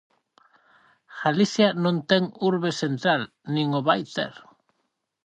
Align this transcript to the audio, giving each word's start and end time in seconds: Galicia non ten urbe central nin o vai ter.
Galicia 1.21 1.67
non 1.83 1.95
ten 2.09 2.23
urbe 2.49 2.71
central 2.81 3.21
nin 3.53 3.67
o 3.79 3.81
vai 3.87 4.01
ter. 4.15 4.33